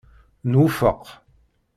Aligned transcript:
Nwufeq. 0.49 1.03